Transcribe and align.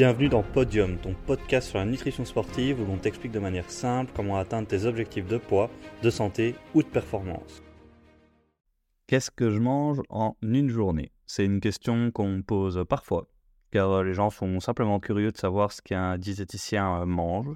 Bienvenue 0.00 0.30
dans 0.30 0.42
Podium, 0.42 0.96
ton 0.96 1.14
podcast 1.26 1.68
sur 1.68 1.78
la 1.78 1.84
nutrition 1.84 2.24
sportive 2.24 2.80
où 2.80 2.86
l'on 2.86 2.96
t'explique 2.96 3.32
de 3.32 3.38
manière 3.38 3.70
simple 3.70 4.10
comment 4.16 4.38
atteindre 4.38 4.66
tes 4.66 4.86
objectifs 4.86 5.26
de 5.26 5.36
poids, 5.36 5.68
de 6.02 6.08
santé 6.08 6.54
ou 6.74 6.82
de 6.82 6.88
performance. 6.88 7.62
Qu'est-ce 9.06 9.30
que 9.30 9.50
je 9.50 9.58
mange 9.58 10.00
en 10.08 10.36
une 10.40 10.70
journée? 10.70 11.12
C'est 11.26 11.44
une 11.44 11.60
question 11.60 12.10
qu'on 12.12 12.40
pose 12.40 12.82
parfois, 12.88 13.28
car 13.72 13.90
euh, 13.90 14.02
les 14.02 14.14
gens 14.14 14.30
sont 14.30 14.58
simplement 14.58 15.00
curieux 15.00 15.32
de 15.32 15.36
savoir 15.36 15.70
ce 15.70 15.82
qu'un 15.82 16.16
diététicien 16.16 17.02
euh, 17.02 17.04
mange. 17.04 17.54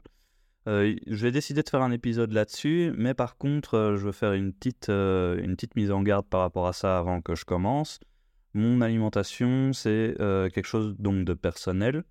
Euh, 0.69 0.95
je 1.07 1.23
vais 1.23 1.33
décider 1.33 1.63
de 1.63 1.71
faire 1.71 1.81
un 1.81 1.93
épisode 1.93 2.33
là-dessus, 2.33 2.93
mais 2.99 3.15
par 3.15 3.39
contre, 3.39 3.95
je 3.97 4.05
veux 4.05 4.13
faire 4.13 4.35
une 4.35 4.53
petite, 4.53 4.91
une 4.91 5.55
petite 5.57 5.77
mise 5.77 5.91
en 5.91 6.03
garde 6.03 6.27
par 6.27 6.43
rapport 6.43 6.67
à 6.67 6.75
ça 6.75 6.99
avant 6.99 7.23
que 7.23 7.35
je 7.35 7.47
commence. 7.47 8.01
Mon 8.53 8.83
alimentation, 8.83 9.73
c'est 9.73 10.15
quelque 10.19 10.67
chose 10.67 10.95
donc 10.99 11.25
de 11.25 11.33
personnel. 11.33 12.05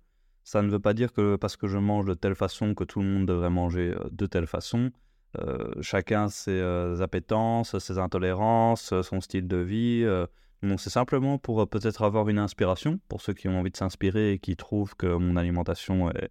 Ça 0.44 0.60
ne 0.60 0.70
veut 0.70 0.78
pas 0.78 0.92
dire 0.92 1.12
que 1.12 1.36
parce 1.36 1.56
que 1.56 1.66
je 1.66 1.78
mange 1.78 2.04
de 2.04 2.12
telle 2.12 2.34
façon 2.34 2.74
que 2.74 2.84
tout 2.84 3.00
le 3.00 3.06
monde 3.06 3.26
devrait 3.26 3.50
manger 3.50 3.94
euh, 3.94 4.08
de 4.12 4.26
telle 4.26 4.46
façon. 4.46 4.90
Euh, 5.38 5.72
chacun 5.80 6.28
ses 6.28 6.52
euh, 6.52 7.00
appétences, 7.00 7.76
ses 7.78 7.98
intolérances, 7.98 8.94
son 9.02 9.20
style 9.20 9.48
de 9.48 9.56
vie. 9.56 10.04
donc 10.62 10.80
c'est 10.80 10.90
simplement 10.90 11.38
pour 11.38 11.68
peut-être 11.68 12.02
avoir 12.02 12.28
une 12.28 12.38
inspiration, 12.38 13.00
pour 13.08 13.22
ceux 13.22 13.32
qui 13.32 13.48
ont 13.48 13.58
envie 13.58 13.70
de 13.70 13.76
s'inspirer 13.76 14.32
et 14.32 14.38
qui 14.38 14.54
trouvent 14.54 14.94
que 14.96 15.06
mon 15.06 15.36
alimentation 15.36 16.10
est, 16.10 16.30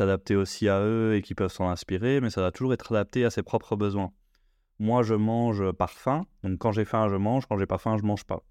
adaptée 0.00 0.36
aussi 0.36 0.68
à 0.68 0.80
eux 0.82 1.14
et 1.16 1.22
qui 1.22 1.34
peuvent 1.34 1.50
s'en 1.50 1.68
inspirer, 1.68 2.20
mais 2.20 2.30
ça 2.30 2.42
va 2.42 2.52
toujours 2.52 2.74
être 2.74 2.92
adapté 2.92 3.24
à 3.24 3.30
ses 3.30 3.42
propres 3.42 3.74
besoins. 3.74 4.12
Moi, 4.78 5.02
je 5.02 5.14
mange 5.14 5.72
par 5.72 5.90
faim, 5.90 6.26
donc 6.44 6.58
quand 6.58 6.72
j'ai 6.72 6.84
faim, 6.84 7.08
je 7.08 7.16
mange, 7.16 7.46
quand 7.46 7.58
j'ai 7.58 7.66
pas 7.66 7.78
faim, 7.78 7.96
je 7.96 8.04
mange 8.04 8.24
pas. 8.24 8.44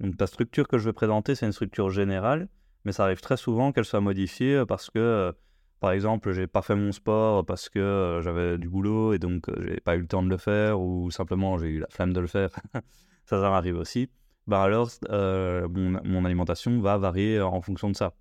Donc 0.00 0.14
la 0.20 0.26
structure 0.26 0.68
que 0.68 0.78
je 0.78 0.84
vais 0.84 0.92
présenter, 0.92 1.34
c'est 1.34 1.46
une 1.46 1.52
structure 1.52 1.90
générale 1.90 2.48
mais 2.84 2.92
ça 2.92 3.04
arrive 3.04 3.20
très 3.20 3.36
souvent 3.36 3.72
qu'elle 3.72 3.84
soit 3.84 4.00
modifiée 4.00 4.56
euh, 4.56 4.66
parce 4.66 4.90
que, 4.90 4.98
euh, 4.98 5.32
par 5.80 5.92
exemple, 5.92 6.32
j'ai 6.32 6.46
pas 6.46 6.62
fait 6.62 6.74
mon 6.74 6.92
sport 6.92 7.44
parce 7.44 7.68
que 7.68 7.78
euh, 7.78 8.22
j'avais 8.22 8.58
du 8.58 8.68
boulot 8.68 9.14
et 9.14 9.18
donc 9.18 9.46
j'ai 9.60 9.80
pas 9.80 9.96
eu 9.96 10.00
le 10.00 10.06
temps 10.06 10.22
de 10.22 10.28
le 10.28 10.36
faire 10.36 10.80
ou 10.80 11.10
simplement 11.10 11.58
j'ai 11.58 11.68
eu 11.68 11.78
la 11.80 11.88
flemme 11.90 12.12
de 12.12 12.20
le 12.20 12.26
faire. 12.26 12.50
ça, 13.24 13.40
ça 13.40 13.50
m'arrive 13.50 13.76
aussi. 13.76 14.08
Bah 14.46 14.62
alors, 14.62 14.90
mon, 15.10 16.24
alimentation 16.24 16.80
va 16.80 16.98
varier 16.98 17.40
en 17.40 17.60
fonction 17.60 17.90
de 17.90 17.96
ça 17.96 18.14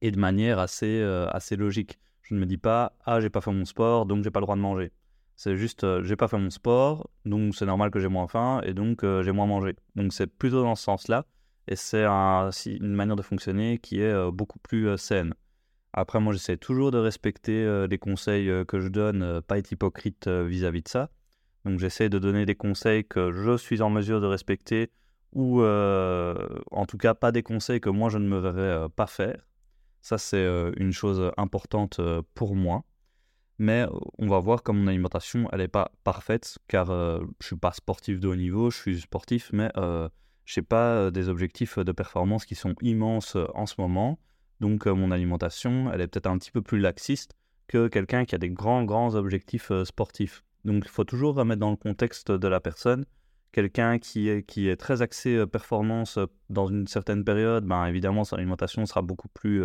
et 0.00 0.10
de 0.10 0.18
manière 0.18 0.58
assez, 0.58 1.02
assez 1.32 1.56
logique. 1.56 1.98
Je 2.22 2.34
ne 2.34 2.40
me 2.40 2.46
dis 2.46 2.56
pas 2.56 2.92
ah 3.04 3.20
j'ai 3.20 3.30
pas 3.30 3.40
fait 3.40 3.52
mon 3.52 3.64
sport 3.64 4.06
donc 4.06 4.22
j'ai 4.22 4.30
pas 4.30 4.40
le 4.40 4.44
droit 4.44 4.56
de 4.56 4.60
manger. 4.60 4.92
C'est 5.34 5.56
juste 5.56 5.84
j'ai 6.02 6.14
pas 6.14 6.28
fait 6.28 6.38
mon 6.38 6.50
sport 6.50 7.10
donc 7.24 7.54
c'est 7.56 7.66
normal 7.66 7.90
que 7.90 7.98
j'ai 7.98 8.08
moins 8.08 8.28
faim 8.28 8.60
et 8.64 8.74
donc 8.74 9.02
j'ai 9.02 9.32
moins 9.32 9.46
mangé. 9.46 9.74
Donc 9.96 10.12
c'est 10.12 10.28
plutôt 10.28 10.62
dans 10.62 10.76
ce 10.76 10.84
sens-là. 10.84 11.24
Et 11.66 11.76
c'est 11.76 12.04
une 12.04 12.94
manière 12.94 13.16
de 13.16 13.22
fonctionner 13.22 13.78
qui 13.78 14.00
est 14.00 14.12
euh, 14.12 14.30
beaucoup 14.30 14.58
plus 14.58 14.88
euh, 14.88 14.96
saine. 14.96 15.34
Après, 15.92 16.20
moi, 16.20 16.32
j'essaie 16.32 16.56
toujours 16.56 16.90
de 16.90 16.98
respecter 16.98 17.64
euh, 17.64 17.86
les 17.86 17.98
conseils 17.98 18.50
que 18.66 18.80
je 18.80 18.88
donne, 18.88 19.40
pas 19.42 19.58
être 19.58 19.70
hypocrite 19.72 20.28
vis-à-vis 20.28 20.82
de 20.82 20.88
ça. 20.88 21.10
Donc, 21.64 21.78
j'essaie 21.78 22.08
de 22.08 22.18
donner 22.18 22.44
des 22.46 22.56
conseils 22.56 23.04
que 23.04 23.32
je 23.32 23.56
suis 23.56 23.80
en 23.80 23.90
mesure 23.90 24.20
de 24.20 24.26
respecter 24.26 24.90
ou 25.32 25.64
en 25.64 26.86
tout 26.86 26.96
cas 26.96 27.14
pas 27.14 27.32
des 27.32 27.42
conseils 27.42 27.80
que 27.80 27.90
moi 27.90 28.08
je 28.08 28.18
ne 28.18 28.28
me 28.28 28.38
verrais 28.38 28.88
pas 28.90 29.08
faire. 29.08 29.44
Ça, 30.00 30.16
c'est 30.16 30.46
une 30.76 30.92
chose 30.92 31.32
importante 31.36 32.00
pour 32.34 32.54
moi. 32.54 32.84
Mais 33.58 33.86
on 34.18 34.28
va 34.28 34.38
voir 34.38 34.62
comme 34.62 34.80
mon 34.80 34.86
alimentation, 34.88 35.48
elle 35.52 35.60
n'est 35.60 35.68
pas 35.68 35.90
parfaite, 36.04 36.58
car 36.68 36.86
je 36.86 37.22
ne 37.22 37.26
suis 37.40 37.56
pas 37.56 37.72
sportif 37.72 38.20
de 38.20 38.28
haut 38.28 38.36
niveau, 38.36 38.70
je 38.70 38.76
suis 38.76 39.00
sportif, 39.00 39.50
mais 39.52 39.70
je 40.44 40.60
n'ai 40.60 40.64
pas 40.64 41.10
des 41.10 41.28
objectifs 41.28 41.78
de 41.78 41.92
performance 41.92 42.44
qui 42.44 42.54
sont 42.54 42.74
immenses 42.82 43.36
en 43.54 43.66
ce 43.66 43.74
moment. 43.78 44.18
Donc 44.60 44.86
mon 44.86 45.10
alimentation, 45.10 45.90
elle 45.92 46.00
est 46.00 46.06
peut-être 46.06 46.26
un 46.26 46.38
petit 46.38 46.50
peu 46.50 46.62
plus 46.62 46.78
laxiste 46.78 47.34
que 47.66 47.88
quelqu'un 47.88 48.24
qui 48.24 48.34
a 48.34 48.38
des 48.38 48.50
grands, 48.50 48.84
grands 48.84 49.14
objectifs 49.14 49.72
sportifs. 49.84 50.44
Donc 50.64 50.84
il 50.86 50.90
faut 50.90 51.04
toujours 51.04 51.34
remettre 51.34 51.60
dans 51.60 51.70
le 51.70 51.76
contexte 51.76 52.30
de 52.30 52.48
la 52.48 52.60
personne. 52.60 53.04
Quelqu'un 53.52 53.98
qui 53.98 54.28
est, 54.28 54.42
qui 54.42 54.68
est 54.68 54.76
très 54.76 55.02
axé 55.02 55.46
performance 55.46 56.18
dans 56.50 56.66
une 56.66 56.86
certaine 56.86 57.24
période, 57.24 57.64
ben, 57.64 57.86
évidemment 57.86 58.24
son 58.24 58.36
alimentation 58.36 58.84
sera 58.86 59.02
beaucoup 59.02 59.28
plus, 59.28 59.64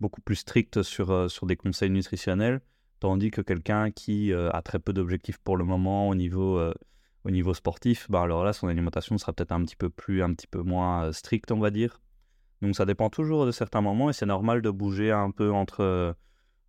beaucoup 0.00 0.20
plus 0.20 0.36
stricte 0.36 0.82
sur, 0.82 1.30
sur 1.30 1.46
des 1.46 1.56
conseils 1.56 1.90
nutritionnels. 1.90 2.60
Tandis 3.00 3.30
que 3.30 3.40
quelqu'un 3.40 3.90
qui 3.90 4.32
a 4.32 4.62
très 4.62 4.78
peu 4.78 4.92
d'objectifs 4.92 5.38
pour 5.38 5.56
le 5.56 5.64
moment 5.64 6.08
au 6.08 6.14
niveau 6.14 6.72
au 7.24 7.30
niveau 7.30 7.54
sportif, 7.54 8.10
bah 8.10 8.22
alors 8.22 8.44
là, 8.44 8.52
son 8.52 8.68
alimentation 8.68 9.16
sera 9.16 9.32
peut-être 9.32 9.52
un 9.52 9.64
petit 9.64 9.76
peu 9.76 9.88
plus, 9.88 10.22
un 10.22 10.32
petit 10.34 10.46
peu 10.46 10.60
moins 10.60 11.06
euh, 11.06 11.12
stricte, 11.12 11.50
on 11.52 11.58
va 11.58 11.70
dire. 11.70 12.00
Donc 12.60 12.76
ça 12.76 12.84
dépend 12.84 13.10
toujours 13.10 13.46
de 13.46 13.50
certains 13.50 13.80
moments 13.80 14.10
et 14.10 14.12
c'est 14.12 14.26
normal 14.26 14.62
de 14.62 14.70
bouger 14.70 15.10
un 15.10 15.30
peu 15.30 15.50
entre, 15.50 16.14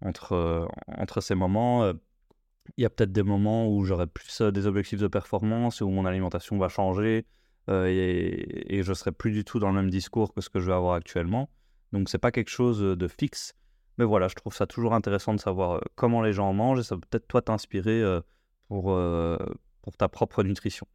entre, 0.01 0.31
euh, 0.33 0.65
entre 0.97 1.21
ces 1.21 1.35
moments. 1.35 1.83
Euh. 1.83 1.93
Il 2.77 2.81
y 2.81 2.85
a 2.85 2.89
peut-être 2.89 3.11
des 3.11 3.23
moments 3.23 3.69
où 3.69 3.83
j'aurai 3.83 4.07
plus 4.07 4.41
des 4.41 4.65
objectifs 4.65 4.99
de 4.99 5.07
performance, 5.07 5.81
où 5.81 5.89
mon 5.89 6.05
alimentation 6.05 6.57
va 6.57 6.67
changer 6.67 7.27
et, 7.67 8.77
et, 8.77 8.83
je 8.83 8.93
serai 8.93 9.11
plus 9.11 9.31
du 9.31 9.43
tout 9.43 9.59
dans 9.59 9.69
le 9.69 9.75
même 9.75 9.89
discours 9.89 10.33
que 10.33 10.41
ce 10.41 10.49
que 10.49 10.59
je 10.59 10.67
vais 10.67 10.73
avoir 10.73 10.95
actuellement. 10.95 11.49
Donc 11.93 12.09
c'est 12.09 12.17
pas 12.17 12.31
quelque 12.31 12.49
chose 12.49 12.79
de 12.79 13.07
fixe. 13.07 13.53
Mais 13.99 14.05
voilà, 14.05 14.27
je 14.27 14.35
trouve 14.35 14.53
ça 14.53 14.65
toujours 14.65 14.95
intéressant 14.95 15.35
de 15.35 15.39
savoir 15.39 15.81
comment 15.95 16.21
les 16.21 16.33
gens 16.33 16.51
mangent 16.53 16.79
et 16.79 16.83
ça 16.83 16.95
peut 16.95 17.01
peut-être 17.07 17.27
toi 17.27 17.41
t'inspirer 17.43 18.03
pour, 18.67 18.97
pour 19.85 19.95
ta 19.95 20.09
propre 20.09 20.43
nutrition. 20.43 20.87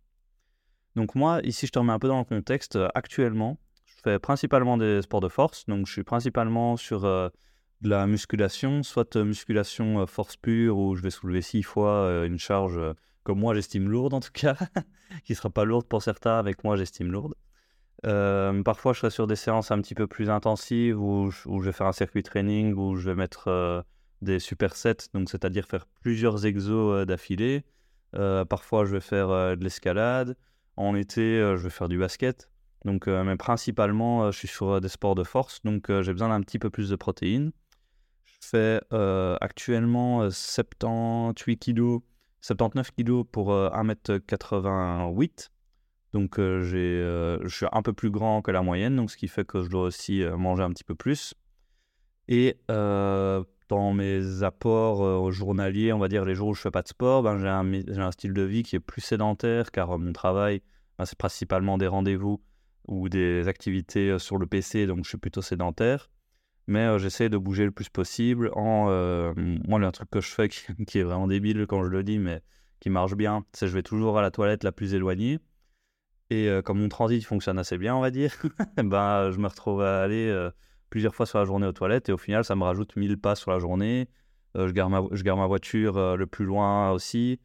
Donc 0.97 1.15
moi, 1.15 1.41
ici, 1.45 1.67
je 1.67 1.73
te 1.73 1.79
remets 1.79 1.93
un 1.93 2.01
peu 2.01 2.09
dans 2.09 2.19
le 2.19 2.25
contexte. 2.25 2.75
Euh, 2.75 2.89
actuellement, 2.97 3.57
je 3.87 3.95
fais 4.03 4.19
principalement 4.19 4.77
des 4.77 5.01
sports 5.03 5.21
de 5.21 5.29
force. 5.29 5.65
Donc 5.67 5.87
je 5.87 5.93
suis 5.93 6.03
principalement 6.03 6.77
sur 6.77 7.05
euh, 7.05 7.29
de 7.83 7.89
la 7.89 8.09
musculation, 8.09 8.83
soit 8.83 9.15
euh, 9.15 9.25
musculation 9.25 10.05
force 10.09 10.37
pure, 10.37 10.77
où 10.77 10.97
je 10.97 11.03
vais 11.03 11.11
soulever 11.11 11.41
six 11.41 11.63
fois 11.63 12.25
une 12.27 12.39
charge 12.39 12.81
que 13.25 13.33
moi 13.33 13.55
j'estime 13.55 13.89
lourde 13.89 14.13
en 14.15 14.21
tout 14.21 14.33
cas, 14.33 14.57
qui 15.25 15.33
ne 15.33 15.37
sera 15.37 15.51
pas 15.51 15.65
lourde 15.65 15.87
pour 15.87 16.03
certains, 16.03 16.39
avec 16.39 16.65
moi 16.65 16.77
j'estime 16.77 17.13
lourde. 17.13 17.35
parfois, 18.65 18.93
je 18.93 18.99
serai 18.99 19.11
sur 19.11 19.29
des 19.29 19.37
séances 19.37 19.71
un 19.71 19.81
petit 19.81 19.95
peu 19.95 20.09
plus 20.09 20.29
intensives 20.29 21.01
où 21.01 21.31
je, 21.31 21.49
où 21.49 21.61
je 21.61 21.67
vais 21.67 21.73
faire 21.73 21.87
un 21.87 21.93
circuit 21.93 22.25
training, 22.25 22.75
où 22.75 22.97
je 22.97 23.09
vais 23.09 23.15
mettre 23.15 23.85
des 24.23 24.41
supersets, 24.41 25.09
donc 25.15 25.31
c'est-à-dire 25.31 25.67
faire 25.67 25.87
plusieurs 26.01 26.45
exos 26.47 27.07
d'affilée. 27.07 27.65
Euh, 28.17 28.45
parfois, 28.45 28.85
je 28.85 28.93
vais 28.93 29.01
faire 29.01 29.31
euh, 29.31 29.57
de 29.57 29.65
l'escalade. 29.65 30.37
En 30.77 30.95
été, 30.95 31.39
euh, 31.39 31.57
je 31.57 31.65
vais 31.65 31.71
faire 31.71 31.89
du 31.89 31.99
basket. 31.99 32.51
Donc, 32.85 33.09
mais 33.09 33.37
principalement, 33.37 34.31
je 34.31 34.39
suis 34.39 34.49
sur 34.49 34.81
des 34.81 34.89
sports 34.89 35.15
de 35.15 35.23
force. 35.23 35.61
Donc, 35.65 35.93
j'ai 36.01 36.13
besoin 36.13 36.31
d'un 36.31 36.41
petit 36.41 36.59
peu 36.59 36.71
plus 36.71 36.89
de 36.89 36.97
protéines. 36.97 37.53
Je 38.25 38.33
fais 38.41 38.81
actuellement 39.43 40.31
78 40.31 41.59
kg, 41.59 41.99
79 42.41 42.93
kg 42.93 43.23
pour 43.25 43.51
1m88. 43.53 45.51
Donc, 46.15 46.37
j'ai, 46.39 47.03
je 47.43 47.55
suis 47.55 47.67
un 47.71 47.83
peu 47.83 47.93
plus 47.93 48.11
grand 48.11 48.41
que 48.41 48.51
la 48.51 48.63
moyenne, 48.63 48.97
donc 48.97 49.11
ce 49.11 49.19
qui 49.19 49.29
fait 49.29 49.45
que 49.45 49.63
je 49.63 49.69
dois 49.69 49.83
aussi 49.83 50.25
manger 50.39 50.63
un 50.63 50.71
petit 50.71 50.85
peu 50.85 50.95
plus. 50.95 51.35
Et 52.29 52.57
dans 53.71 53.93
mes 53.93 54.43
apports 54.43 55.05
euh, 55.05 55.31
journaliers, 55.31 55.93
on 55.93 55.99
va 55.99 56.09
dire 56.09 56.25
les 56.25 56.35
jours 56.35 56.49
où 56.49 56.55
je 56.55 56.61
fais 56.61 56.73
pas 56.73 56.83
de 56.83 56.89
sport, 56.89 57.23
ben, 57.23 57.39
j'ai 57.39 57.49
un, 57.49 57.73
un, 58.01 58.11
style 58.11 58.35
de 58.35 58.43
vie 58.43 58.65
qui 58.65 58.75
est 58.75 58.81
plus 58.81 59.01
sédentaire 59.01 59.71
car 59.71 59.93
euh, 59.93 59.99
mon 59.99 60.13
travail, 60.13 60.61
ben, 60.99 61.05
c'est 61.05 61.17
principalement 61.17 61.79
des 61.79 61.87
rendez-vous 61.87 62.43
ou 62.89 63.09
des 63.09 63.47
activités 63.47 64.11
euh, 64.11 64.19
sur 64.19 64.39
le 64.39 64.47
PC, 64.47 64.87
donc 64.87 65.05
je 65.05 65.11
suis 65.11 65.19
plutôt 65.19 65.41
sédentaire. 65.41 66.11
Mais 66.67 66.99
j'essaie 66.99 67.29
de 67.29 67.39
bouger 67.39 67.65
le 67.65 67.71
plus 67.73 67.89
possible. 67.89 68.51
En, 68.55 68.85
moi, 69.67 69.81
le 69.81 69.91
truc 69.91 70.09
que 70.11 70.21
je 70.21 70.29
fais 70.29 70.49
qui, 70.87 70.99
est 70.99 71.03
vraiment 71.03 71.27
débile 71.27 71.67
quand 71.67 71.83
je 71.83 71.89
le 71.89 72.05
dis, 72.05 72.19
mais 72.19 72.43
qui 72.79 72.91
marche 72.91 73.15
bien, 73.15 73.45
c'est 73.53 73.67
je 73.67 73.73
vais 73.73 73.83
toujours 73.83 74.19
à 74.19 74.23
la 74.23 74.31
toilette 74.31 74.63
la 74.63 74.71
plus 74.71 74.95
éloignée. 74.95 75.41
Et 76.29 76.49
comme 76.65 76.81
mon 76.81 76.89
transit 76.89 77.25
fonctionne 77.25 77.59
assez 77.59 77.77
bien, 77.77 77.97
on 77.97 78.01
va 78.01 78.13
dire, 78.13 78.33
ben, 78.77 79.33
je 79.33 79.39
me 79.39 79.49
retrouve 79.49 79.83
à 79.83 80.03
aller 80.03 80.51
plusieurs 80.91 81.15
fois 81.15 81.25
sur 81.25 81.39
la 81.39 81.45
journée 81.45 81.67
aux 81.67 81.73
toilettes 81.73 82.09
et 82.09 82.13
au 82.13 82.19
final, 82.19 82.45
ça 82.45 82.57
me 82.57 82.65
rajoute 82.65 82.97
1000 82.97 83.17
pas 83.19 83.37
sur 83.37 83.51
la 83.51 83.59
journée. 83.59 84.09
Euh, 84.57 84.67
je, 84.67 84.73
garde 84.73 84.91
ma, 84.91 85.47
voiture 85.47 85.97
euh, 85.97 86.17
le 86.17 86.27
plus 86.27 86.45
loin 86.45 86.91
aussi, 86.91 87.41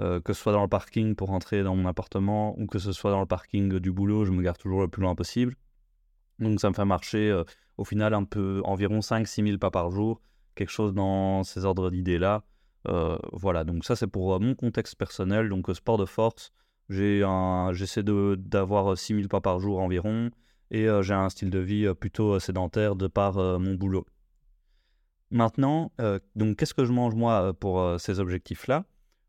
euh, 0.00 0.20
que 0.20 0.32
ce 0.32 0.42
soit 0.42 0.52
dans 0.52 0.62
le 0.62 0.68
parking 0.68 1.14
pour 1.14 1.28
rentrer 1.28 1.62
dans 1.62 1.76
mon 1.76 1.86
appartement 1.86 2.58
ou 2.58 2.66
que 2.66 2.78
ce 2.78 2.92
soit 2.92 3.12
dans 3.12 3.20
le 3.20 3.26
parking 3.26 3.78
du 3.78 3.92
boulot, 3.92 4.24
je 4.24 4.32
me 4.32 4.42
garde 4.42 4.58
toujours 4.58 4.80
le 4.80 4.88
plus 4.88 5.02
loin 5.02 5.14
possible. 5.14 5.54
Donc 6.40 6.60
ça 6.60 6.68
me 6.68 6.74
fait 6.74 6.84
marcher 6.84 7.42
au 7.76 7.84
final 7.84 8.14
un 8.14 8.24
peu 8.24 8.62
environ 8.64 9.00
5-6 9.00 9.46
000 9.46 9.58
pas 9.58 9.70
par 9.70 9.90
jour, 9.90 10.20
quelque 10.54 10.70
chose 10.70 10.94
dans 10.94 11.44
ces 11.44 11.66
ordres 11.66 11.90
d'idées-là. 11.90 12.42
voilà, 13.32 13.64
donc 13.64 13.84
ça 13.84 13.94
c'est 13.94 14.06
pour 14.06 14.40
mon 14.40 14.54
contexte 14.54 14.96
personnel, 14.96 15.50
donc 15.50 15.68
sport 15.76 15.98
de 15.98 16.06
force, 16.06 16.50
j'essaie 16.88 18.02
d'avoir 18.02 18.96
6 18.96 19.16
000 19.16 19.28
pas 19.28 19.42
par 19.42 19.60
jour 19.60 19.80
environ 19.80 20.30
et 20.70 20.88
euh, 20.88 21.02
j'ai 21.02 21.14
un 21.14 21.28
style 21.28 21.50
de 21.50 21.58
vie 21.58 21.86
euh, 21.86 21.94
plutôt 21.94 22.34
euh, 22.34 22.40
sédentaire 22.40 22.96
de 22.96 23.06
par 23.06 23.34
mon 23.58 23.74
boulot. 23.74 24.06
Maintenant, 25.32 25.92
donc 26.34 26.56
qu'est-ce 26.56 26.74
que 26.74 26.84
je 26.84 26.90
mange 26.90 27.14
moi 27.14 27.54
pour 27.54 28.00
ces 28.00 28.18
objectifs-là? 28.18 28.84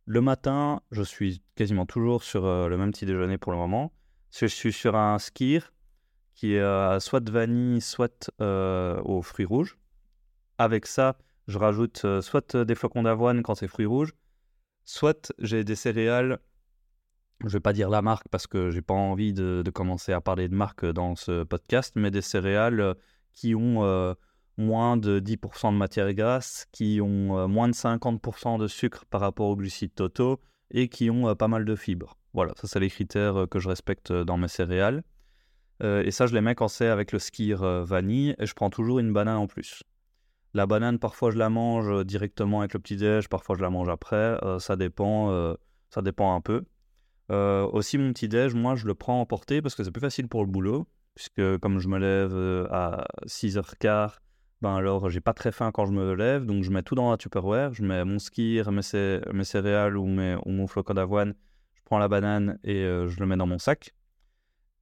Le 0.06 0.20
matin, 0.20 0.82
je 0.90 1.04
suis 1.04 1.44
quasiment 1.54 1.86
toujours 1.86 2.24
sur 2.24 2.42
le 2.42 2.76
même 2.76 2.90
petit 2.90 3.06
déjeuner 3.06 3.38
pour 3.38 3.52
le 3.52 3.60
moment. 3.60 3.94
Je 4.32 4.48
suis 4.48 4.74
sur 4.74 4.96
un 4.96 5.20
skir 5.20 5.72
qui 6.34 6.56
est 6.56 7.00
soit 7.00 7.20
de 7.20 7.32
vanille, 7.32 7.82
soit 7.82 8.32
aux 8.40 9.22
fruits 9.22 9.46
rouges. 9.46 9.78
avec 10.58 10.88
ça, 10.88 11.20
je 11.48 11.60
rajoute 11.60 12.04
soit 12.22 12.56
des 12.56 12.74
flocons 12.74 13.04
d'avoine 13.04 13.44
quand 13.44 13.54
c'est 13.54 13.68
fruits 13.68 13.86
rouges, 13.86 14.16
soit 14.86 15.32
j'ai 15.38 15.64
des 15.64 15.76
céréales 15.76 16.40
je 17.46 17.54
vais 17.54 17.60
pas 17.60 17.74
dire 17.74 17.90
la 17.90 18.02
marque 18.02 18.28
parce 18.30 18.48
que 18.48 18.70
j'ai 18.70 18.82
pas 18.82 18.94
envie 18.94 19.34
de, 19.34 19.64
commencer 19.74 20.14
à 20.14 20.22
parler 20.22 20.48
de 20.48 20.56
marque 20.56 20.86
dans 20.86 21.16
ce 21.16 21.44
podcast, 21.44 21.94
mais 21.96 22.12
des 22.12 22.22
céréales 22.22 22.96
qui 23.34 23.56
ont 23.56 24.16
moins 24.58 24.98
de 24.98 25.20
10% 25.20 25.72
de 25.72 25.78
matière 25.78 26.14
grasse, 26.14 26.68
qui 26.72 27.00
ont 27.02 27.48
moins 27.48 27.68
de 27.68 27.74
50% 27.74 28.60
de 28.60 28.68
sucre 28.68 29.06
par 29.10 29.22
rapport 29.22 29.48
aux 29.48 29.56
glucides 29.56 29.96
totaux 29.96 30.40
et 30.72 30.88
qui 30.88 31.10
ont 31.10 31.36
pas 31.36 31.48
mal 31.48 31.66
de 31.66 31.76
fibres. 31.76 32.18
Voilà, 32.34 32.54
ça 32.56 32.68
c'est 32.68 32.80
les 32.80 32.90
critères 32.90 33.48
que 33.50 33.60
je 33.60 33.70
respecte 33.70 34.12
dans 34.12 34.38
mes 34.38 34.48
céréales. 34.48 35.04
et 35.82 36.12
ça, 36.12 36.28
je 36.28 36.34
les 36.34 36.42
mets 36.42 36.56
quand 36.56 36.68
c'est 36.68 36.88
avec 36.88 37.12
le 37.12 37.20
skir 37.20 37.62
vanille 37.84 38.36
et 38.40 38.46
je 38.46 38.54
prends 38.54 38.70
toujours 38.70 39.00
une 39.00 39.14
banane 39.14 39.38
en 39.38 39.48
plus. 39.48 39.84
La 40.54 40.68
banane, 40.68 41.00
parfois 41.00 41.32
je 41.32 41.38
la 41.38 41.50
mange 41.50 42.06
directement 42.06 42.60
avec 42.60 42.74
le 42.74 42.80
petit-déj, 42.80 43.30
parfois 43.30 43.56
je 43.56 43.62
la 43.62 43.70
mange 43.70 43.90
après. 43.90 44.38
ça 44.60 44.76
dépend, 44.76 45.56
ça 45.90 46.02
dépend 46.02 46.36
un 46.36 46.42
peu. 46.42 46.64
Euh, 47.32 47.66
aussi, 47.72 47.98
mon 47.98 48.12
petit-déj, 48.12 48.54
moi, 48.54 48.76
je 48.76 48.86
le 48.86 48.94
prends 48.94 49.22
en 49.22 49.26
portée 49.26 49.62
parce 49.62 49.76
que 49.76 49.84
c'est 49.84 49.92
plus 49.92 50.02
facile 50.02 50.28
pour 50.28 50.44
le 50.44 50.52
boulot. 50.52 50.88
Puisque 51.16 51.58
comme 51.60 51.80
je 51.80 51.88
me 51.88 51.98
lève 51.98 52.34
euh, 52.34 52.68
à 52.72 53.06
6h15, 53.26 54.18
ben 54.62 54.76
alors 54.76 55.10
j'ai 55.10 55.20
pas 55.20 55.34
très 55.34 55.52
faim 55.52 55.72
quand 55.74 55.86
je 55.86 55.92
me 55.92 56.14
lève. 56.14 56.46
Donc 56.46 56.64
je 56.64 56.72
mets 56.72 56.84
tout 56.84 56.96
dans 56.96 57.12
la 57.12 57.18
Tupperware. 57.18 57.74
Je 57.74 57.84
mets 57.84 58.04
mon 58.06 58.20
ski, 58.20 58.62
mes, 58.72 59.44
céréales 59.44 59.98
ou 59.98 60.06
mon 60.06 60.68
flocon 60.68 60.94
d'avoine. 60.94 61.34
Je 61.74 61.82
prends 61.84 62.00
la 62.00 62.08
banane 62.08 62.60
et 62.64 62.84
euh, 62.84 63.08
je 63.08 63.20
le 63.20 63.26
mets 63.26 63.38
dans 63.38 63.48
mon 63.48 63.60
sac. 63.60 63.94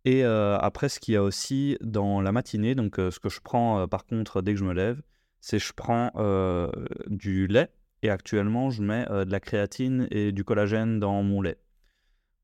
Et 0.06 0.24
après, 0.24 0.90
ce 0.90 1.00
qu'il 1.00 1.13
y 1.13 1.18
a 1.18 1.22
aussi 1.22 1.78
dans 1.81 2.22
la 2.22 2.31
matinée, 2.31 2.74
donc 2.74 2.96
ce 2.96 3.19
que 3.19 3.30
je 3.30 3.42
prends 3.42 3.88
par 3.88 4.06
contre 4.06 4.42
dès 4.42 4.54
que 4.54 4.60
je 4.60 4.63
me 4.63 4.74
lève, 4.74 5.01
c'est 5.42 5.60
je 5.60 5.74
prends 5.74 6.12
du 7.07 7.48
lait. 7.48 7.69
Et 8.01 8.10
actuellement, 8.10 8.69
je 8.69 8.81
mets 8.81 9.06
de 9.06 9.30
la 9.30 9.40
créatine 9.40 10.07
et 10.10 10.31
du 10.31 10.44
collagène 10.46 11.00
dans 11.00 11.22
mon 11.22 11.42
lait. 11.42 11.57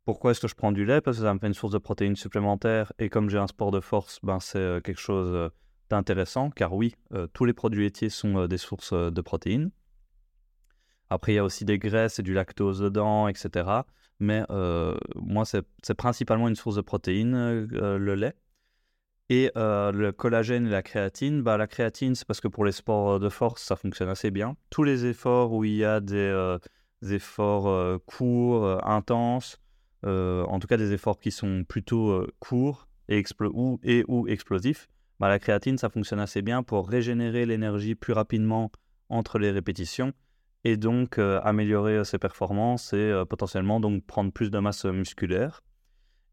Pourquoi 0.05 0.31
est-ce 0.31 0.39
que 0.39 0.47
je 0.47 0.53
prends 0.53 0.71
du 0.71 0.85
lait? 0.85 1.01
Parce 1.01 1.17
que 1.17 1.23
ça 1.23 1.33
me 1.33 1.39
fait 1.39 1.47
une 1.47 1.55
source 1.55 1.73
de 1.73 1.79
protéines 1.79 2.15
supplémentaire. 2.15 2.93
Et 2.99 3.09
comme 3.09 3.27
j'ai 3.27 3.39
un 3.39 3.47
sport 3.47 3.71
de 3.71 3.79
force, 3.79 4.19
ben, 4.21 4.39
c'est 4.39 4.59
euh, 4.59 4.79
quelque 4.79 5.01
chose 5.01 5.31
euh, 5.33 5.49
d'intéressant. 5.89 6.51
Car 6.51 6.73
oui, 6.73 6.93
euh, 7.13 7.25
tous 7.33 7.45
les 7.45 7.53
produits 7.53 7.81
laitiers 7.81 8.09
sont 8.09 8.45
des 8.45 8.57
sources 8.59 8.93
de 8.93 9.21
protéines. 9.21 9.71
Après, 11.09 11.33
il 11.33 11.35
y 11.35 11.39
a 11.39 11.43
aussi 11.43 11.65
des 11.65 11.79
graisses 11.79 12.19
et 12.19 12.23
du 12.23 12.33
lactose 12.33 12.79
dedans, 12.79 13.27
etc. 13.27 13.67
Mais 14.19 14.43
moi, 15.15 15.43
c'est 15.45 15.93
principalement 15.95 16.47
une 16.47 16.55
source 16.55 16.75
de 16.75 16.81
protéines, 16.81 17.65
le 17.65 18.15
lait. 18.15 18.33
Et 19.29 19.51
le 19.55 20.11
collagène 20.11 20.65
et 20.65 20.71
la 20.71 20.81
créatine, 20.81 21.43
bah, 21.43 21.57
la 21.57 21.67
créatine, 21.67 22.15
c'est 22.15 22.25
parce 22.25 22.41
que 22.41 22.47
pour 22.47 22.65
les 22.65 22.71
sports 22.71 23.19
de 23.19 23.29
force, 23.29 23.61
ça 23.61 23.75
fonctionne 23.75 24.09
assez 24.09 24.31
bien. 24.31 24.55
Tous 24.71 24.83
les 24.83 25.05
efforts 25.05 25.53
où 25.53 25.63
il 25.63 25.75
y 25.75 25.85
a 25.85 25.99
des, 25.99 26.57
efforts 27.03 27.99
courts, 28.07 28.87
intenses, 28.87 29.59
en 30.05 30.59
tout 30.59 30.67
cas 30.67 30.77
des 30.77 30.93
efforts 30.93 31.19
qui 31.19 31.31
sont 31.31 31.63
plutôt 31.67 32.09
euh, 32.09 32.27
courts 32.39 32.87
et, 33.07 33.23
ou, 33.53 33.79
et 33.83 34.03
ou 34.07 34.27
explosifs, 34.27 34.87
bah, 35.19 35.29
la 35.29 35.39
créatine, 35.39 35.77
ça 35.77 35.89
fonctionne 35.89 36.19
assez 36.19 36.41
bien 36.41 36.63
pour 36.63 36.89
régénérer 36.89 37.45
l'énergie 37.45 37.95
plus 37.95 38.13
rapidement 38.13 38.71
entre 39.09 39.39
les 39.39 39.51
répétitions 39.51 40.13
et 40.63 40.77
donc 40.77 41.19
euh, 41.19 41.39
améliorer 41.43 42.03
ses 42.03 42.17
performances 42.17 42.93
et 42.93 43.23
potentiellement 43.29 43.79
donc 43.79 44.03
prendre 44.05 44.31
plus 44.31 44.49
de 44.49 44.59
masse 44.59 44.85
musculaire. 44.85 45.61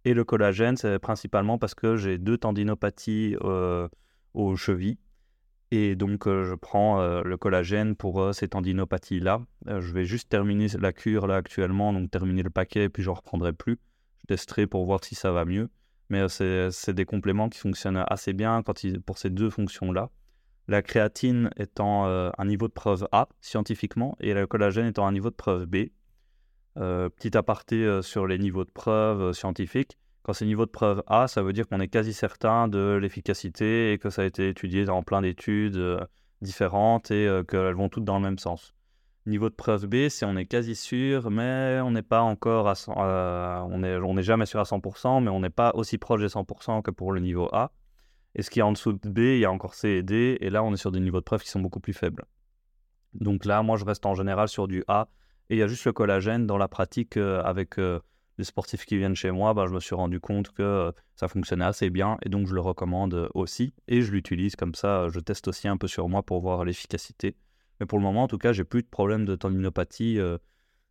Et 0.05 0.15
le 0.15 0.25
collagène, 0.25 0.77
c'est 0.77 0.99
principalement 0.99 1.59
parce 1.59 1.75
que 1.75 1.97
j'ai 1.97 2.19
deux 2.19 2.39
tendinopathies 2.39 3.37
aux 4.35 4.57
chevilles 4.57 4.99
et 5.75 5.97
donc, 5.97 6.29
je 6.29 6.55
prends 6.55 7.23
le 7.23 7.37
collagène 7.39 7.97
pour 7.97 8.35
ces 8.35 8.47
tendinopathies-là. 8.47 9.41
je 9.67 9.93
vais 9.93 10.05
juste 10.05 10.29
terminer 10.29 10.67
la 10.79 10.93
cure 10.93 11.27
là 11.27 11.37
actuellement, 11.37 11.95
donc 11.95 12.11
terminer 12.11 12.43
le 12.43 12.51
paquet, 12.51 12.85
et 12.85 12.89
puis 12.91 13.03
je 13.03 13.09
ne 13.09 13.15
reprendrai 13.15 13.55
plus. 13.55 13.79
Je 14.21 14.27
testerai 14.27 14.67
pour 14.67 14.85
voir 14.85 15.03
si 15.03 15.15
ça 15.15 15.33
va 15.33 15.47
mieux. 15.47 15.71
Mais 16.11 16.29
c'est 16.29 16.93
des 16.93 17.07
compléments 17.07 17.49
qui 17.49 17.59
fonctionnent 17.59 18.05
assez 18.07 18.35
bien 18.35 18.63
pour 19.07 19.17
ces 19.17 19.31
deux 19.31 19.49
fonctions-là. 19.49 20.11
La 20.69 20.83
créatine 20.83 21.49
étant 21.57 22.05
un 22.05 22.45
niveau 22.45 22.69
de 22.69 22.75
preuve 22.75 23.09
A 23.11 23.31
scientifiquement, 23.41 24.15
et 24.21 24.35
le 24.35 24.47
collagène 24.47 24.85
étant 24.85 25.07
un 25.07 25.13
niveau 25.13 25.31
de 25.31 25.37
preuve 25.37 25.65
B. 25.65 25.87
petit 26.75 27.35
aparté 27.35 28.03
sur 28.03 28.27
les 28.27 28.39
niveaux 28.39 28.67
de 28.67 28.71
preuve 28.71 29.33
scientifiques. 29.33 29.97
Quand 30.23 30.33
c'est 30.33 30.45
niveau 30.47 30.67
de 30.67 30.71
preuve 30.71 31.03
A, 31.09 31.27
ça 31.27 31.43
veut 31.43 31.53
dire 31.53 31.67
qu'on 31.67 31.81
est 31.81 31.89
quasi 31.89 32.13
certain 32.13 32.69
de 32.69 32.97
l'efficacité 33.01 33.93
et 33.93 33.99
que 33.99 34.09
ça 34.09 34.23
a 34.23 34.25
été 34.25 34.49
étudié 34.49 34.85
dans 34.85 35.03
plein 35.03 35.21
d'études 35.21 35.77
euh, 35.77 36.01
différentes 36.43 37.11
et 37.11 37.27
euh, 37.27 37.43
qu'elles 37.43 37.75
vont 37.75 37.89
toutes 37.89 38.05
dans 38.05 38.19
le 38.19 38.23
même 38.23 38.39
sens. 38.39 38.73
Niveau 39.27 39.49
de 39.49 39.55
preuve 39.55 39.87
B, 39.87 40.09
c'est 40.09 40.25
on 40.25 40.37
est 40.37 40.47
quasi 40.47 40.77
sûr, 40.77 41.31
mais 41.31 41.81
on 41.83 41.91
n'est 41.91 42.03
pas 42.03 42.23
encore 42.23 42.69
à 42.69 42.75
euh, 42.89 44.23
jamais 44.23 44.47
sûr 44.47 44.61
à 44.61 44.65
100%, 44.65 45.23
mais 45.23 45.31
on 45.31 45.41
n'est 45.41 45.51
pas 45.51 45.73
aussi 45.75 45.99
proche 45.99 46.21
des 46.21 46.29
100% 46.29 46.83
que 46.83 46.93
pour 46.93 47.13
le 47.13 47.21
niveau 47.21 47.49
A. 47.53 47.73
Et 48.35 48.43
ce 48.43 48.51
qui 48.51 48.61
est 48.61 48.63
en 48.63 48.73
dessous 48.73 48.93
de 48.93 49.09
B, 49.09 49.19
il 49.19 49.39
y 49.39 49.45
a 49.45 49.51
encore 49.51 49.75
C 49.75 49.89
et 49.89 50.03
D, 50.03 50.39
et 50.41 50.51
là 50.51 50.63
on 50.63 50.73
est 50.73 50.77
sur 50.77 50.93
des 50.93 51.01
niveaux 51.01 51.21
de 51.21 51.25
preuve 51.25 51.43
qui 51.43 51.51
sont 51.51 51.61
beaucoup 51.61 51.81
plus 51.81 51.93
faibles. 51.93 52.25
Donc 53.15 53.45
là, 53.45 53.63
moi 53.63 53.77
je 53.77 53.85
reste 53.85 54.07
en 54.07 54.15
général 54.15 54.49
sur 54.49 54.69
du 54.69 54.85
A, 54.89 55.09
et 55.51 55.57
il 55.57 55.59
y 55.59 55.63
a 55.63 55.67
juste 55.67 55.85
le 55.85 55.93
collagène 55.93 56.47
dans 56.47 56.59
la 56.59 56.69
pratique 56.69 57.17
avec 57.17 57.77
sportifs 58.45 58.85
qui 58.85 58.97
viennent 58.97 59.15
chez 59.15 59.31
moi, 59.31 59.55
bah, 59.55 59.67
je 59.69 59.75
me 59.75 59.81
suis 59.81 59.95
rendu 59.95 60.21
compte 60.21 60.51
que 60.51 60.63
euh, 60.63 60.93
ça 61.17 61.29
fonctionnait 61.29 61.65
assez 61.65 61.91
bien 61.91 62.19
et 62.23 62.29
donc 62.29 62.47
je 62.47 62.55
le 62.55 62.61
recommande 62.61 63.15
euh, 63.15 63.29
aussi 63.35 63.75
et 63.89 64.03
je 64.03 64.13
l'utilise 64.13 64.57
comme 64.57 64.75
ça. 64.75 65.09
Je 65.09 65.21
teste 65.21 65.49
aussi 65.49 65.69
un 65.69 65.77
peu 65.77 65.89
sur 65.89 66.09
moi 66.09 66.23
pour 66.23 66.41
voir 66.41 66.65
l'efficacité. 66.65 67.37
Mais 67.81 67.87
pour 67.87 67.99
le 67.99 68.05
moment, 68.05 68.25
en 68.25 68.29
tout 68.29 68.39
cas, 68.39 68.53
j'ai 68.53 68.65
plus 68.65 68.83
de 68.83 68.89
problème 68.89 69.25
de 69.25 69.35
tendinopathie 69.35 70.19
euh, 70.19 70.39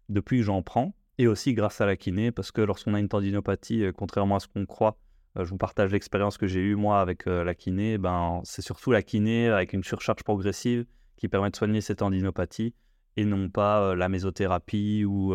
depuis 0.09 0.38
que 0.39 0.44
j'en 0.44 0.62
prends 0.62 0.94
et 1.18 1.27
aussi 1.27 1.53
grâce 1.53 1.81
à 1.81 1.86
la 1.86 1.95
kiné 1.95 2.31
parce 2.31 2.51
que 2.51 2.62
lorsqu'on 2.62 2.94
a 2.94 3.00
une 3.00 3.09
tendinopathie, 3.09 3.86
contrairement 3.95 4.38
à 4.38 4.39
ce 4.39 4.47
qu'on 4.47 4.65
croit, 4.65 4.97
je 5.36 5.44
vous 5.44 5.57
partage 5.57 5.92
l'expérience 5.92 6.38
que 6.38 6.47
j'ai 6.47 6.59
eue 6.59 6.75
moi 6.75 7.00
avec 7.00 7.25
la 7.25 7.56
kiné. 7.56 7.97
Ben, 7.97 8.42
c'est 8.44 8.62
surtout 8.62 8.92
la 8.92 9.01
kiné 9.01 9.47
avec 9.47 9.71
une 9.71 9.83
surcharge 9.83 10.24
progressive 10.24 10.86
qui 11.15 11.27
permet 11.27 11.50
de 11.51 11.56
soigner 11.56 11.80
ces 11.80 11.95
tendinopathies 11.95 12.74
et 13.15 13.24
non 13.24 13.50
pas 13.50 13.95
la 13.95 14.09
mésothérapie 14.09 15.06
ou 15.06 15.33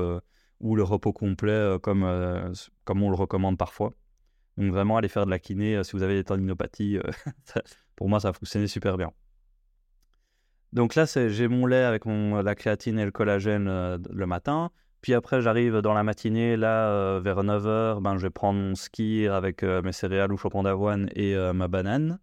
ou 0.60 0.76
le 0.76 0.82
repos 0.82 1.12
complet 1.12 1.52
euh, 1.52 1.78
comme, 1.78 2.04
euh, 2.04 2.52
comme 2.84 3.02
on 3.02 3.10
le 3.10 3.16
recommande 3.16 3.58
parfois. 3.58 3.92
Donc 4.56 4.72
vraiment, 4.72 4.96
aller 4.96 5.08
faire 5.08 5.26
de 5.26 5.30
la 5.30 5.38
kiné 5.38 5.76
euh, 5.76 5.82
si 5.82 5.92
vous 5.92 6.02
avez 6.02 6.14
des 6.14 6.24
tendinopathies, 6.24 6.98
pour 7.96 8.08
moi, 8.08 8.20
ça 8.20 8.28
a 8.28 8.32
fonctionné 8.32 8.66
super 8.66 8.96
bien. 8.96 9.12
Donc 10.72 10.94
là, 10.94 11.04
j'ai 11.06 11.48
mon 11.48 11.64
lait 11.66 11.84
avec 11.84 12.04
la 12.04 12.54
créatine 12.54 12.98
et 12.98 13.04
le 13.04 13.10
collagène 13.10 13.64
le 13.64 14.26
matin. 14.26 14.70
Puis 15.00 15.14
après, 15.14 15.40
j'arrive 15.40 15.78
dans 15.78 15.94
la 15.94 16.02
matinée, 16.02 16.56
là, 16.56 17.18
vers 17.20 17.42
9h, 17.42 18.02
ben, 18.02 18.18
je 18.18 18.22
vais 18.22 18.30
prendre 18.30 18.58
mon 18.58 18.74
ski 18.74 19.26
avec 19.26 19.62
mes 19.62 19.92
céréales 19.92 20.32
ou 20.32 20.36
flocons 20.36 20.64
d'avoine 20.64 21.08
et 21.14 21.34
ma 21.54 21.68
banane. 21.68 22.18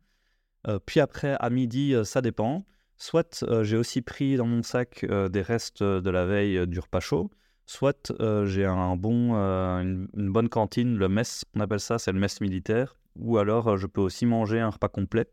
puis 0.86 1.00
après, 1.00 1.36
à 1.40 1.50
midi, 1.50 1.96
ça 2.04 2.22
dépend. 2.22 2.66
Soit 2.98 3.44
j'ai 3.64 3.78
aussi 3.78 4.04
pris 4.04 4.36
dans 4.36 4.46
mon 4.46 4.62
sac 4.62 5.04
des 5.32 5.42
restes 5.42 5.82
de 5.82 6.10
la 6.12 6.26
veille 6.26 6.68
du 6.68 6.80
repas 6.80 7.00
chaud 7.00 7.32
soit 7.66 8.12
euh, 8.20 8.46
j'ai 8.46 8.66
un 8.66 8.96
bon, 8.96 9.36
euh, 9.36 9.82
une, 9.82 10.32
bonne 10.32 10.50
cantine, 10.50 10.98
le 10.98 11.10
mess, 11.10 11.46
on 11.56 11.60
appelle 11.60 11.80
ça, 11.80 12.00
c'est 12.00 12.12
le 12.12 12.20
mess 12.20 12.42
militaire, 12.42 12.96
ou 13.16 13.38
alors 13.38 13.68
euh, 13.70 13.78
je 13.78 13.88
peux 13.88 14.02
aussi 14.02 14.26
manger 14.26 14.60
un 14.60 14.70
repas 14.70 14.90
complet. 14.90 15.28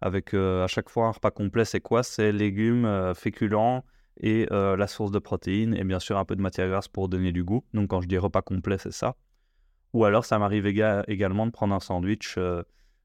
Avec 0.00 0.34
à 0.34 0.66
chaque 0.66 0.88
fois 0.88 1.06
un 1.06 1.10
repas 1.12 1.30
complet, 1.30 1.64
c'est 1.64 1.80
quoi? 1.80 2.02
C'est 2.02 2.32
légumes, 2.32 3.14
féculents 3.14 3.84
et 4.20 4.48
la 4.50 4.86
source 4.88 5.12
de 5.12 5.20
protéines, 5.20 5.74
et 5.76 5.84
bien 5.84 6.00
sûr 6.00 6.18
un 6.18 6.24
peu 6.24 6.34
de 6.34 6.40
matière 6.40 6.68
grasse 6.68 6.88
pour 6.88 7.08
donner 7.08 7.30
du 7.30 7.44
goût. 7.44 7.64
Donc 7.72 7.90
quand 7.90 8.00
je 8.00 8.08
dis 8.08 8.18
repas 8.18 8.42
complet, 8.42 8.78
c'est 8.78 8.90
ça. 8.90 9.14
Ou 9.92 10.04
alors 10.04 10.24
ça 10.24 10.40
m'arrive 10.40 10.66
également 10.66 11.46
de 11.46 11.52
prendre 11.52 11.72
un 11.72 11.78
sandwich. 11.78 12.36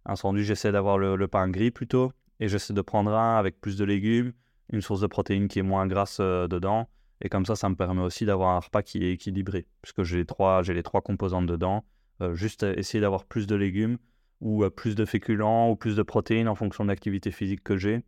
un 0.06 0.16
sandwich, 0.16 0.48
j'essaie 0.48 0.72
d'avoir 0.72 0.98
le, 0.98 1.16
le, 1.16 1.28
pain 1.28 1.48
gris 1.50 1.70
plutôt, 1.70 2.12
et 2.40 2.48
j'essaie 2.48 2.74
de 2.74 2.82
prendre 2.82 3.14
un 3.14 3.38
avec 3.38 3.62
plus 3.62 3.78
de 3.78 3.86
légumes, 3.86 4.34
une 4.74 4.82
source 4.82 5.02
de 5.02 5.08
protéines 5.08 5.48
qui 5.48 5.60
est 5.60 5.64
moins 5.64 5.86
grasse 5.86 6.20
dedans 6.20 6.90
et 7.22 7.30
comme 7.30 7.46
ça, 7.46 7.56
ça 7.56 7.70
me 7.70 7.76
permet 7.76 8.02
aussi 8.02 8.26
d'avoir 8.26 8.56
un 8.56 8.60
repas 8.60 8.84
qui 8.84 9.04
est 9.04 9.12
équilibré, 9.12 9.66
puisque 9.82 10.04
j'ai 10.04 10.18
les 10.18 10.26
trois, 10.26 10.64
composantes 11.04 11.48
dedans. 11.48 11.84
Euh, 12.22 12.36
juste 12.36 12.64
essayer 12.64 13.00
d'avoir 13.00 13.26
plus 13.26 13.46
de 13.46 13.56
légumes 13.56 13.98
ou 14.42 14.64
euh, 14.64 14.70
plus 14.70 14.96
de 14.96 15.06
féculents 15.06 15.70
ou 15.70 15.76
plus 15.76 15.96
de 15.96 16.02
protéines 16.02 16.48
en 16.48 16.56
fonction 16.56 16.84
de 16.84 16.90
l'activité 16.90 17.32
physique 17.32 17.64
que 17.64 17.78
j'ai. 17.78 18.04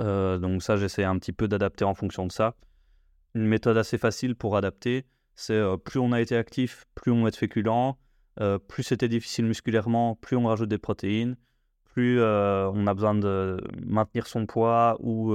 Euh, 0.00 0.38
donc 0.38 0.62
ça, 0.62 0.76
j'essaie 0.76 1.04
un 1.04 1.18
petit 1.18 1.32
peu 1.32 1.48
d'adapter 1.48 1.84
en 1.84 1.94
fonction 1.94 2.26
de 2.26 2.32
ça. 2.32 2.54
Une 3.34 3.46
méthode 3.46 3.76
assez 3.76 3.98
facile 3.98 4.34
pour 4.34 4.56
adapter, 4.56 5.04
c'est 5.34 5.60
plus 5.84 6.00
on 6.00 6.12
a 6.12 6.20
été 6.20 6.36
actif, 6.36 6.86
plus 6.94 7.12
on 7.12 7.22
met 7.22 7.30
de 7.30 7.36
féculents, 7.36 7.98
plus 8.68 8.82
c'était 8.82 9.08
difficile 9.08 9.44
musculairement, 9.44 10.14
plus 10.14 10.36
on 10.36 10.46
rajoute 10.46 10.70
des 10.70 10.78
protéines, 10.78 11.36
plus 11.84 12.18
on 12.18 12.86
a 12.86 12.94
besoin 12.94 13.14
de 13.14 13.62
maintenir 13.84 14.26
son 14.26 14.46
poids 14.46 14.96
ou 15.00 15.34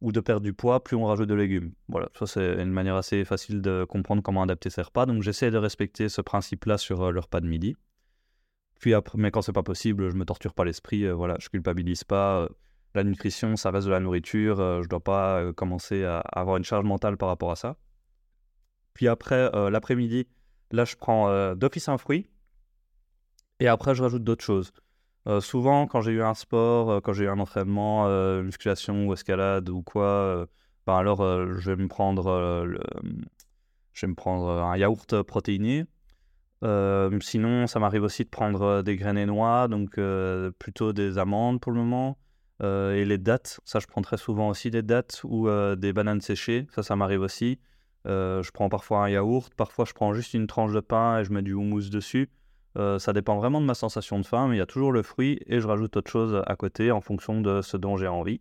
ou 0.00 0.12
de 0.12 0.20
perdre 0.20 0.42
du 0.42 0.52
poids, 0.52 0.82
plus 0.82 0.96
on 0.96 1.06
rajoute 1.06 1.28
de 1.28 1.34
légumes. 1.34 1.72
Voilà, 1.88 2.08
ça 2.18 2.26
c'est 2.26 2.62
une 2.62 2.70
manière 2.70 2.96
assez 2.96 3.24
facile 3.24 3.60
de 3.60 3.84
comprendre 3.84 4.22
comment 4.22 4.42
adapter 4.42 4.70
ses 4.70 4.82
repas. 4.82 5.06
Donc 5.06 5.22
j'essaie 5.22 5.50
de 5.50 5.58
respecter 5.58 6.08
ce 6.08 6.20
principe-là 6.20 6.78
sur 6.78 7.02
euh, 7.02 7.10
le 7.10 7.20
repas 7.20 7.40
de 7.40 7.46
midi. 7.46 7.76
Puis 8.80 8.94
après, 8.94 9.18
mais 9.18 9.30
quand 9.30 9.42
c'est 9.42 9.52
pas 9.52 9.62
possible, 9.62 10.10
je 10.10 10.16
me 10.16 10.24
torture 10.24 10.54
pas 10.54 10.64
l'esprit. 10.64 11.04
Euh, 11.04 11.14
voilà, 11.14 11.36
je 11.40 11.48
culpabilise 11.48 12.04
pas. 12.04 12.42
Euh, 12.42 12.48
la 12.94 13.04
nutrition, 13.04 13.56
ça 13.56 13.70
reste 13.70 13.86
de 13.86 13.92
la 13.92 14.00
nourriture. 14.00 14.82
je 14.82 14.88
dois 14.88 15.02
pas 15.02 15.52
commencer 15.54 16.04
à 16.04 16.20
avoir 16.20 16.58
une 16.58 16.62
charge 16.62 16.84
mentale 16.84 17.16
par 17.16 17.28
rapport 17.28 17.50
à 17.50 17.56
ça. 17.56 17.76
Puis 18.92 19.08
après, 19.08 19.50
l'après-midi, 19.68 20.28
là, 20.70 20.84
je 20.84 20.94
prends 20.94 21.56
d'office 21.56 21.88
un 21.88 21.98
fruit. 21.98 22.28
Et 23.58 23.66
après, 23.66 23.96
je 23.96 24.02
rajoute 24.04 24.22
d'autres 24.22 24.44
choses. 24.44 24.72
Souvent, 25.40 25.86
quand 25.86 26.00
j'ai 26.00 26.12
eu 26.12 26.22
un 26.22 26.34
sport, 26.34 27.00
quand 27.02 27.12
j'ai 27.12 27.24
eu 27.24 27.28
un 27.28 27.38
entraînement, 27.38 28.08
musculation 28.42 29.06
ou 29.06 29.12
escalade 29.14 29.68
ou 29.68 29.82
quoi, 29.82 30.46
ben 30.86 30.96
alors 30.96 31.18
je 31.58 31.70
vais 31.70 31.82
me 31.82 31.88
prendre 31.88 32.66
je 33.92 34.06
vais 34.06 34.10
me 34.10 34.14
prendre 34.14 34.48
un 34.50 34.76
yaourt 34.76 35.22
protéiné. 35.22 35.86
sinon, 37.20 37.66
ça 37.66 37.78
m'arrive 37.78 38.02
aussi 38.02 38.24
de 38.24 38.28
prendre 38.28 38.82
des 38.82 38.96
graines 38.96 39.18
et 39.18 39.26
noix, 39.26 39.68
donc 39.68 39.98
plutôt 40.58 40.92
des 40.92 41.16
amandes 41.18 41.60
pour 41.60 41.72
le 41.72 41.78
moment. 41.78 42.18
et 42.62 43.04
les 43.04 43.18
dattes, 43.18 43.60
ça 43.64 43.78
je 43.80 43.86
prends 43.86 44.02
très 44.02 44.18
souvent 44.18 44.48
aussi 44.48 44.70
des 44.70 44.82
dattes 44.82 45.22
ou 45.24 45.48
des 45.76 45.92
bananes 45.92 46.20
séchées, 46.20 46.66
ça 46.74 46.82
ça 46.82 46.96
m'arrive 46.96 47.22
aussi. 47.22 47.58
je 48.04 48.50
prends 48.50 48.68
parfois 48.68 49.04
un 49.04 49.08
yaourt, 49.08 49.54
parfois 49.54 49.86
je 49.86 49.94
prends 49.94 50.12
juste 50.12 50.34
une 50.34 50.46
tranche 50.46 50.72
de 50.72 50.80
pain 50.80 51.20
et 51.20 51.24
je 51.24 51.32
mets 51.32 51.42
du 51.42 51.54
houmous 51.54 51.88
dessus. 51.88 52.28
Ça 52.76 53.12
dépend 53.12 53.36
vraiment 53.36 53.60
de 53.60 53.66
ma 53.66 53.74
sensation 53.74 54.18
de 54.18 54.26
faim, 54.26 54.48
mais 54.48 54.56
il 54.56 54.58
y 54.58 54.62
a 54.62 54.66
toujours 54.66 54.92
le 54.92 55.02
fruit 55.02 55.38
et 55.46 55.60
je 55.60 55.66
rajoute 55.66 55.96
autre 55.96 56.10
chose 56.10 56.42
à 56.46 56.56
côté 56.56 56.90
en 56.90 57.00
fonction 57.00 57.40
de 57.40 57.62
ce 57.62 57.76
dont 57.76 57.96
j'ai 57.96 58.08
envie. 58.08 58.40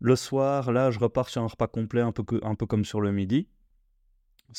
Le 0.00 0.16
soir, 0.16 0.70
là, 0.70 0.90
je 0.90 0.98
repars 0.98 1.30
sur 1.30 1.42
un 1.42 1.46
repas 1.46 1.66
complet, 1.66 2.02
un 2.02 2.12
peu, 2.12 2.24
un 2.42 2.54
peu 2.54 2.66
comme 2.66 2.84
sur 2.84 3.00
le 3.00 3.10
midi. 3.10 3.48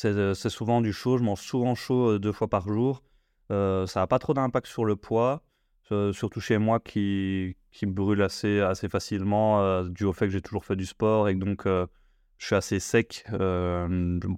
Euh, 0.03 0.33
c'est 0.33 0.49
souvent 0.49 0.81
du 0.81 0.91
chaud, 0.91 1.17
je 1.17 1.23
mange 1.23 1.41
souvent 1.41 1.75
chaud 1.75 2.13
euh, 2.13 2.19
deux 2.19 2.31
fois 2.31 2.47
par 2.47 2.67
jour. 2.67 3.03
Euh, 3.51 3.85
ça 3.85 3.99
n'a 3.99 4.07
pas 4.07 4.19
trop 4.19 4.33
d'impact 4.33 4.67
sur 4.67 4.85
le 4.85 4.95
poids, 4.95 5.43
surtout 6.13 6.41
chez 6.41 6.57
moi 6.57 6.79
qui, 6.79 7.55
qui 7.71 7.85
brûle 7.85 8.23
assez, 8.23 8.59
assez 8.59 8.89
facilement 8.89 9.83
dû 9.83 10.05
au 10.05 10.13
fait 10.13 10.25
que 10.25 10.31
j'ai 10.31 10.41
toujours 10.41 10.65
fait 10.65 10.75
du 10.75 10.87
sport 10.87 11.29
et 11.29 11.37
que 11.37 11.45
donc 11.45 11.67
je 12.37 12.45
suis 12.45 12.55
assez 12.55 12.79
sec. 12.79 13.25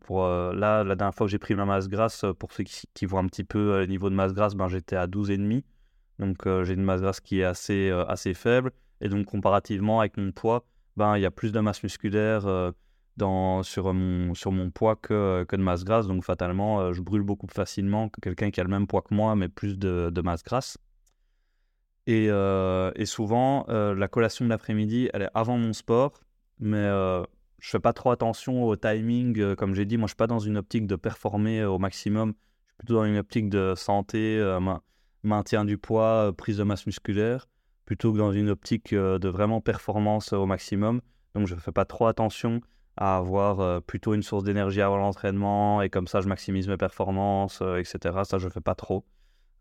pour, 0.02 0.26
là, 0.26 0.84
la 0.84 0.96
dernière 0.96 1.16
fois 1.16 1.28
que 1.28 1.32
j'ai 1.32 1.40
pris 1.40 1.56
ma 1.56 1.66
masse 1.66 1.88
grasse, 1.88 2.26
pour 2.40 2.52
ceux 2.52 2.64
qui, 2.64 3.06
voient 3.06 3.20
un 3.20 3.28
petit 3.28 3.44
peu 3.44 3.80
le 3.80 3.86
niveau 3.86 4.10
de 4.10 4.16
masse 4.16 4.34
grasse, 4.34 4.56
ben, 4.56 4.68
j'étais 4.68 4.96
à 4.96 5.08
12,5. 5.08 5.64
Donc 6.20 6.48
j'ai 6.64 6.74
une 6.74 6.84
masse 6.84 7.02
grasse 7.02 7.20
qui 7.20 7.40
est 7.40 7.44
assez, 7.44 7.90
assez 8.08 8.34
faible. 8.34 8.72
Et 9.02 9.10
donc 9.10 9.26
comparativement 9.26 10.00
avec 10.00 10.18
mon 10.18 10.32
poids, 10.32 10.66
ben, 10.96 11.18
il 11.18 11.22
y 11.22 11.26
a 11.26 11.32
plus 11.32 11.52
de 11.52 11.60
masse 11.60 11.84
musculaire 11.84 12.74
dans, 13.18 13.64
sur, 13.64 13.94
mon, 13.94 14.34
sur 14.36 14.52
mon 14.52 14.70
poids 14.70 14.96
que, 14.96 15.44
que 15.48 15.56
de 15.56 15.62
masse 15.62 15.84
grasse. 15.84 16.08
Donc, 16.08 16.24
fatalement, 16.24 16.80
euh, 16.80 16.94
je 16.94 17.02
brûle 17.02 17.24
beaucoup 17.24 17.48
plus 17.48 17.56
facilement 17.56 18.10
que 18.10 18.22
quelqu'un 18.22 18.52
qui 18.52 18.62
a 18.62 18.64
le 18.64 18.70
même 18.70 18.88
poids 18.88 19.02
que 19.02 19.14
moi, 19.14 19.36
mais 19.36 19.50
plus 19.50 19.78
de, 19.78 20.10
de 20.14 20.22
masse 20.22 20.44
grasse. 20.44 20.78
Et, 22.06 22.28
euh, 22.30 22.92
et 22.96 23.06
souvent, 23.06 23.66
euh, 23.68 23.94
la 23.94 24.08
collation 24.08 24.46
de 24.46 24.50
l'après-midi, 24.50 25.10
elle 25.14 25.24
est 25.24 25.30
avant 25.34 25.58
mon 25.58 25.74
sport, 25.74 26.14
mais 26.60 26.90
je 27.60 27.70
fais 27.70 27.80
pas 27.80 27.94
trop 27.94 28.12
attention 28.12 28.64
au 28.64 28.76
timing. 28.76 29.56
comme 29.56 29.74
j'ai 29.74 29.86
dit, 29.86 29.98
moi, 29.98 30.08
je 30.08 30.12
suis 30.12 30.18
pas 30.18 30.28
dans 30.28 30.40
une 30.40 30.58
optique 30.58 30.88
de 30.88 30.96
performer 30.96 31.64
au 31.64 31.80
maximum. 31.80 32.30
Je 32.30 32.72
suis 32.72 32.78
plutôt 32.78 32.94
dans 32.96 33.06
une 33.06 33.18
optique 33.18 33.50
de 33.50 33.74
santé, 33.76 34.58
maintien 35.24 35.66
du 35.66 35.78
poids, 35.78 36.34
prise 36.38 36.58
de 36.58 36.64
masse 36.64 36.86
musculaire, 36.86 37.48
plutôt 37.86 38.14
que 38.14 38.18
dans 38.18 38.32
une 38.32 38.50
optique 38.50 38.94
de 38.94 39.28
vraiment 39.28 39.60
performance 39.62 40.34
au 40.34 40.46
maximum. 40.46 41.02
Donc, 41.34 41.48
je 41.48 41.56
fais 41.56 41.72
pas 41.72 41.86
trop 41.86 42.06
attention 42.08 42.62
à 42.98 43.18
avoir 43.18 43.60
euh, 43.60 43.80
plutôt 43.80 44.14
une 44.14 44.24
source 44.24 44.44
d'énergie 44.44 44.82
avant 44.82 44.98
l'entraînement 44.98 45.82
et 45.84 45.90
comme 45.90 46.08
ça 46.08 46.22
je 46.22 46.28
maximise 46.28 46.68
mes 46.68 46.78
performances, 46.78 47.60
euh, 47.62 47.78
etc. 47.78 48.24
Ça, 48.24 48.40
je 48.40 48.50
fais 48.50 48.62
pas 48.62 48.76
trop. 48.76 49.06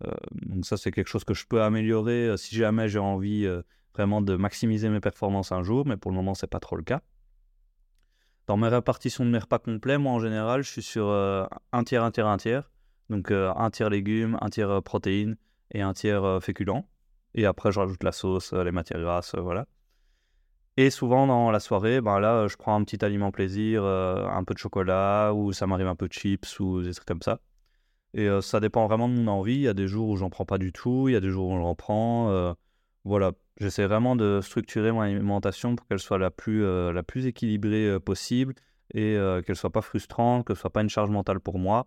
Euh, 0.04 0.10
donc 0.32 0.64
ça, 0.64 0.76
c'est 0.76 0.90
quelque 0.90 1.08
chose 1.08 1.24
que 1.24 1.34
je 1.34 1.46
peux 1.46 1.62
améliorer 1.62 2.34
si 2.36 2.56
jamais 2.56 2.88
j'ai 2.88 2.98
envie 2.98 3.46
vraiment 3.94 4.20
de 4.20 4.36
maximiser 4.36 4.88
mes 4.88 5.00
performances 5.00 5.52
un 5.52 5.62
jour, 5.62 5.86
mais 5.86 5.96
pour 5.96 6.10
le 6.10 6.16
moment, 6.16 6.34
ce 6.34 6.44
n'est 6.44 6.48
pas 6.48 6.60
trop 6.60 6.76
le 6.76 6.82
cas. 6.82 7.02
Dans 8.46 8.56
mes 8.56 8.68
répartitions 8.68 9.24
de 9.24 9.30
mes 9.30 9.38
repas 9.38 9.58
complets, 9.58 9.98
moi 9.98 10.12
en 10.12 10.20
général, 10.20 10.62
je 10.62 10.70
suis 10.70 10.82
sur 10.82 11.08
un 11.08 11.84
tiers, 11.84 12.04
un 12.04 12.10
tiers, 12.10 12.26
un 12.26 12.36
tiers. 12.36 12.70
Donc 13.10 13.30
un 13.30 13.70
tiers 13.70 13.90
légumes, 13.90 14.38
un 14.40 14.48
tiers 14.50 14.82
protéines 14.82 15.36
et 15.72 15.82
un 15.82 15.92
tiers 15.92 16.42
féculents. 16.42 16.88
Et 17.34 17.44
après, 17.44 17.72
je 17.72 17.80
rajoute 17.80 18.02
la 18.02 18.12
sauce, 18.12 18.52
les 18.52 18.72
matières 18.72 19.00
grasses, 19.00 19.34
voilà. 19.34 19.66
Et 20.78 20.90
souvent 20.90 21.26
dans 21.26 21.50
la 21.50 21.60
soirée, 21.60 22.02
ben 22.02 22.20
là, 22.20 22.48
je 22.48 22.56
prends 22.56 22.74
un 22.76 22.84
petit 22.84 23.02
aliment 23.02 23.30
plaisir, 23.30 23.82
euh, 23.82 24.26
un 24.28 24.44
peu 24.44 24.52
de 24.52 24.58
chocolat, 24.58 25.32
ou 25.32 25.52
ça 25.52 25.66
m'arrive 25.66 25.86
un 25.86 25.96
peu 25.96 26.06
de 26.06 26.12
chips, 26.12 26.60
ou 26.60 26.82
des 26.82 26.92
trucs 26.92 27.08
comme 27.08 27.22
ça. 27.22 27.40
Et 28.12 28.28
euh, 28.28 28.42
ça 28.42 28.60
dépend 28.60 28.86
vraiment 28.86 29.08
de 29.08 29.14
mon 29.14 29.26
envie. 29.28 29.54
Il 29.54 29.60
y 29.62 29.68
a 29.68 29.74
des 29.74 29.88
jours 29.88 30.08
où 30.08 30.16
j'en 30.16 30.28
prends 30.30 30.44
pas 30.44 30.58
du 30.58 30.72
tout, 30.72 31.08
il 31.08 31.12
y 31.12 31.16
a 31.16 31.20
des 31.20 31.30
jours 31.30 31.48
où 31.48 31.58
j'en 31.58 31.74
prends. 31.74 32.30
Euh, 32.30 32.52
voilà, 33.04 33.32
j'essaie 33.58 33.86
vraiment 33.86 34.16
de 34.16 34.40
structurer 34.42 34.92
mon 34.92 35.00
alimentation 35.00 35.76
pour 35.76 35.86
qu'elle 35.86 35.98
soit 35.98 36.18
la 36.18 36.30
plus, 36.30 36.62
la 36.92 37.02
plus 37.02 37.26
équilibrée 37.26 37.98
possible 38.00 38.54
et 38.94 39.16
qu'elle 39.44 39.56
soit 39.56 39.70
pas 39.70 39.80
frustrante, 39.80 40.44
que 40.44 40.54
ce 40.54 40.60
soit 40.60 40.70
pas 40.70 40.82
une 40.82 40.88
charge 40.88 41.10
mentale 41.10 41.40
pour 41.40 41.58
moi. 41.58 41.86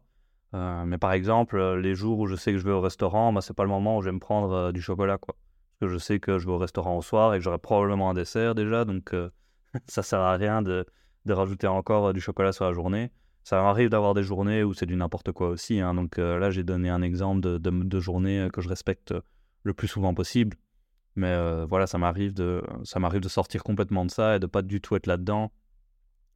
mais 0.54 0.98
par 0.98 1.14
exemple, 1.14 1.60
les 1.76 1.96
jours 1.96 2.20
où 2.20 2.28
je 2.28 2.36
sais 2.36 2.52
que 2.52 2.58
je 2.58 2.66
vais 2.66 2.72
au 2.72 2.82
restaurant, 2.82 3.32
ben, 3.34 3.42
c'est 3.42 3.56
pas 3.56 3.64
le 3.64 3.70
moment 3.70 3.98
où 3.98 4.02
je 4.02 4.08
vais 4.10 4.14
me 4.14 4.20
prendre 4.20 4.72
du 4.72 4.82
chocolat, 4.82 5.18
quoi 5.18 5.36
que 5.80 5.88
je 5.88 5.98
sais 5.98 6.20
que 6.20 6.40
je 6.40 6.46
vais 6.46 6.52
au 6.52 6.58
restaurant 6.58 6.98
au 6.98 7.02
soir 7.02 7.34
et 7.34 7.38
que 7.38 7.44
j'aurai 7.44 7.58
probablement 7.58 8.10
un 8.10 8.14
dessert 8.14 8.56
déjà, 8.56 8.86
donc 8.86 9.14
euh, 9.14 9.30
ça 9.88 10.04
sert 10.04 10.20
à 10.20 10.36
rien 10.36 10.62
de, 10.62 10.86
de 11.26 11.34
rajouter 11.34 11.68
encore 11.68 12.08
euh, 12.08 12.14
du 12.14 12.22
chocolat 12.22 12.52
sur 12.52 12.66
la 12.66 12.74
journée. 12.74 13.12
Ça 13.44 13.62
m'arrive 13.62 13.90
d'avoir 13.90 14.14
des 14.14 14.24
journées 14.24 14.64
où 14.64 14.74
c'est 14.74 14.86
du 14.86 14.96
n'importe 14.96 15.32
quoi 15.32 15.50
aussi, 15.50 15.80
hein, 15.80 15.94
donc 15.94 16.20
euh, 16.20 16.38
là 16.38 16.52
j'ai 16.52 16.64
donné 16.64 16.90
un 16.90 17.02
exemple 17.02 17.42
de, 17.42 17.58
de, 17.58 18.00
journée 18.00 18.50
que 18.54 18.62
je 18.62 18.70
respecte 18.70 19.14
le 19.64 19.74
plus 19.74 19.88
souvent 19.88 20.14
possible, 20.14 20.58
mais 21.16 21.36
voilà, 21.66 21.88
ça 21.88 21.98
m'arrive 21.98 22.34
de, 22.34 22.62
ça 22.84 23.00
m'arrive 23.00 23.22
de 23.22 23.30
sortir 23.30 23.64
complètement 23.64 24.06
de 24.06 24.12
ça 24.12 24.36
et 24.36 24.40
de 24.40 24.46
pas 24.46 24.62
du 24.62 24.82
tout 24.82 24.96
être 24.96 25.08
là-dedans. 25.08 25.52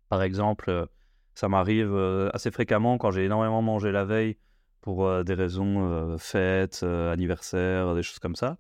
Par 0.10 0.22
exemple, 0.22 0.88
ça 1.36 1.48
m'arrive 1.50 1.96
assez 2.34 2.51
fréquemment 2.51 2.98
quand 2.98 3.12
j'ai 3.12 3.25
énormément 3.25 3.62
mangé 3.62 3.92
la 3.92 4.06
veille 4.06 4.38
pour 4.82 5.24
des 5.24 5.34
raisons 5.34 6.18
fêtes, 6.18 6.84
anniversaires, 6.84 7.96
des 7.96 8.03
choses 8.03 8.20
comme 8.20 8.36
ça 8.36 8.58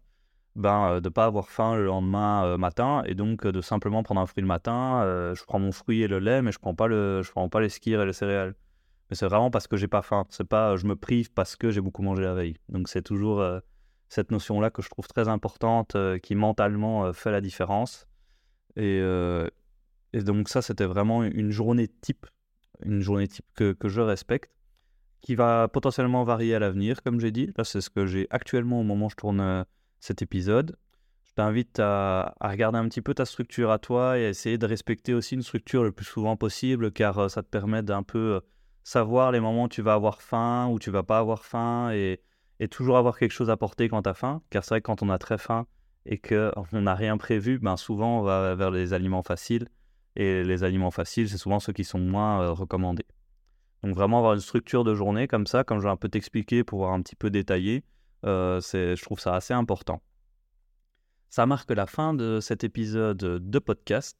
ben, 0.55 1.01
de 1.01 1.09
pas 1.09 1.25
avoir 1.25 1.49
faim 1.49 1.75
le 1.75 1.85
lendemain 1.85 2.57
matin 2.57 3.03
et 3.05 3.15
donc 3.15 3.47
de 3.47 3.61
simplement 3.61 4.03
prendre 4.03 4.21
un 4.21 4.25
fruit 4.25 4.41
le 4.41 4.47
matin. 4.47 5.33
je 5.33 5.43
prends 5.45 5.59
mon 5.59 5.71
fruit 5.71 6.01
et 6.03 6.07
le 6.07 6.19
lait, 6.19 6.41
mais 6.41 6.51
je 6.51 6.59
prends 6.59 6.75
pas 6.75 6.87
le, 6.87 7.21
je 7.23 7.31
prends 7.31 7.49
pas 7.49 7.59
les 7.59 7.69
skis 7.69 7.93
et 7.93 8.05
les 8.05 8.13
céréales. 8.13 8.55
Mais 9.09 9.15
c'est 9.15 9.25
vraiment 9.25 9.51
parce 9.51 9.67
que 9.67 9.77
j'ai 9.77 9.87
pas 9.87 10.01
faim. 10.01 10.25
C'est 10.29 10.47
pas 10.47 10.75
je 10.75 10.85
me 10.85 10.95
prive 10.95 11.31
parce 11.33 11.55
que 11.55 11.71
j'ai 11.71 11.81
beaucoup 11.81 12.03
mangé 12.03 12.23
la 12.23 12.33
veille. 12.33 12.57
Donc 12.69 12.87
c'est 12.87 13.01
toujours 13.01 13.41
cette 14.13 14.31
notion-là 14.31 14.69
que 14.69 14.81
je 14.81 14.89
trouve 14.89 15.07
très 15.07 15.27
importante, 15.27 15.97
qui 16.21 16.35
mentalement 16.35 17.11
fait 17.13 17.31
la 17.31 17.41
différence. 17.41 18.07
Et, 18.75 18.99
et 20.13 20.21
donc 20.21 20.49
ça, 20.49 20.61
c'était 20.61 20.85
vraiment 20.85 21.23
une 21.23 21.51
journée 21.51 21.87
type, 21.87 22.25
une 22.83 23.01
journée 23.01 23.27
type 23.27 23.45
que, 23.55 23.73
que 23.73 23.89
je 23.89 24.01
respecte 24.01 24.53
qui 25.23 25.35
va 25.35 25.69
potentiellement 25.69 26.23
varier 26.23 26.53
à 26.53 26.59
l'avenir, 26.59 27.01
comme 27.01 27.19
j'ai 27.19 27.31
dit. 27.31 27.49
Là, 27.57 27.63
c'est 27.63 27.81
ce 27.81 27.89
que 27.89 28.05
j'ai 28.05 28.27
actuellement 28.29 28.81
au 28.81 28.83
moment 28.83 29.07
où 29.07 29.09
je 29.09 29.15
tourne 29.15 29.65
cet 29.99 30.21
épisode. 30.21 30.75
Je 31.23 31.31
t'invite 31.33 31.79
à, 31.79 32.35
regarder 32.41 32.77
un 32.77 32.87
petit 32.89 33.01
peu 33.01 33.13
ta 33.13 33.25
structure 33.25 33.71
à 33.71 33.79
toi 33.79 34.19
et 34.19 34.25
à 34.25 34.29
essayer 34.29 34.57
de 34.57 34.67
respecter 34.67 35.13
aussi 35.13 35.35
une 35.35 35.41
structure 35.41 35.83
le 35.83 35.91
plus 35.91 36.05
souvent 36.05 36.35
possible 36.35 36.91
car 36.91 37.17
euh, 37.17 37.27
ça 37.29 37.41
te 37.41 37.47
permet 37.47 37.81
d'un 37.81 38.03
peu 38.03 38.35
euh, 38.35 38.39
savoir 38.83 39.31
les 39.31 39.39
moments 39.39 39.63
où 39.63 39.69
tu 39.69 39.81
vas 39.81 39.93
avoir 39.93 40.21
faim, 40.21 40.67
ou 40.67 40.77
tu 40.77 40.91
vas 40.91 41.03
pas 41.03 41.19
avoir 41.19 41.45
faim 41.45 41.91
et, 41.91 42.21
toujours 42.67 42.97
avoir 42.97 43.17
quelque 43.17 43.31
chose 43.31 43.49
à 43.49 43.57
porter 43.57 43.89
quand 43.89 44.03
tu 44.03 44.09
as 44.09 44.13
faim. 44.13 44.41
Car 44.49 44.63
c'est 44.63 44.75
vrai 44.75 44.81
que 44.81 44.85
quand 44.85 45.01
on 45.01 45.09
a 45.09 45.17
très 45.17 45.37
faim 45.37 45.65
et 46.05 46.17
qu'on 46.17 46.81
n'a 46.81 46.95
rien 46.95 47.17
prévu, 47.17 47.59
ben 47.59 47.77
souvent 47.77 48.19
on 48.19 48.21
va 48.23 48.55
vers 48.55 48.71
les 48.71 48.93
aliments 48.93 49.23
faciles. 49.23 49.67
Et 50.15 50.43
les 50.43 50.63
aliments 50.63 50.91
faciles, 50.91 51.29
c'est 51.29 51.37
souvent 51.37 51.59
ceux 51.59 51.73
qui 51.73 51.83
sont 51.83 51.99
moins 51.99 52.41
euh, 52.41 52.51
recommandés. 52.51 53.05
Donc 53.83 53.95
vraiment 53.95 54.19
avoir 54.19 54.33
une 54.33 54.39
structure 54.39 54.83
de 54.83 54.93
journée 54.95 55.27
comme 55.27 55.47
ça, 55.47 55.63
comme 55.63 55.79
je 55.79 55.83
vais 55.83 55.89
un 55.89 55.97
peu 55.97 56.09
t'expliquer 56.09 56.63
pour 56.63 56.79
voir 56.79 56.93
un 56.93 57.01
petit 57.01 57.15
peu 57.15 57.29
détaillé, 57.29 57.83
euh, 58.25 58.61
je 58.61 59.01
trouve 59.03 59.19
ça 59.19 59.35
assez 59.35 59.53
important. 59.53 60.01
Ça 61.29 61.45
marque 61.45 61.71
la 61.71 61.87
fin 61.87 62.13
de 62.13 62.39
cet 62.39 62.63
épisode 62.63 63.17
de 63.17 63.59
podcast. 63.59 64.17